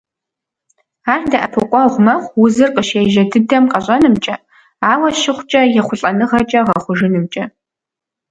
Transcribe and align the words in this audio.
Ар 1.13 1.21
дэӀэпыкъуэгъу 1.31 2.03
мэхъу 2.05 2.37
узыр 2.43 2.69
къыщежьэ 2.75 3.23
дыдэм 3.31 3.63
къэщӀэнымкӀэ, 3.71 4.35
ауэ 4.91 5.09
щыхъукӀэ, 5.19 5.61
ехъулӀэныгъэкӀэ 5.79 6.59
гъэхъужынымкӀэ. 6.67 7.43